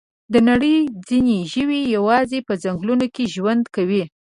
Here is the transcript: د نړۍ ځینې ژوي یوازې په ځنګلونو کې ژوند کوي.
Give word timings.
د 0.33 0.35
نړۍ 0.49 0.75
ځینې 1.07 1.37
ژوي 1.53 1.81
یوازې 1.95 2.39
په 2.47 2.53
ځنګلونو 2.63 3.05
کې 3.15 3.31
ژوند 3.35 3.63
کوي. 3.75 4.03